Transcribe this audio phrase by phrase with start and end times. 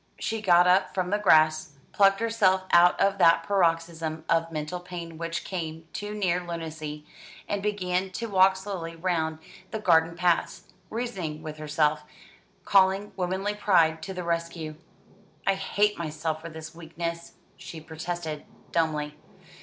[0.17, 5.19] She got up from the grass, plucked herself out of that paroxysm of mental pain
[5.19, 7.05] which came too near lunacy,
[7.47, 9.37] and began to walk slowly round
[9.69, 12.01] the garden paths, reasoning with herself,
[12.65, 14.73] calling womanly pride to the rescue.
[15.45, 19.15] "I hate myself for this weakness," she protested dumbly.